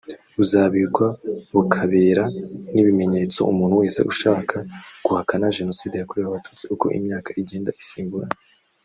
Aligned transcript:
buzabikwa 0.35 1.07
bukabera 1.53 2.23
n’ibimenyetso 2.73 3.39
umuntu 3.51 3.73
wese 3.81 3.99
uzashaka 4.11 4.57
guhakana 5.05 5.53
Jenoside 5.57 5.93
yakorewe 5.97 6.27
Abatutsi 6.29 6.63
uko 6.73 6.85
imyaka 6.97 7.29
igenda 7.41 7.71
isimburana 7.83 8.37